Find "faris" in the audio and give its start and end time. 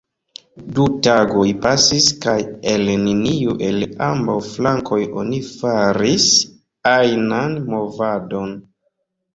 5.53-6.29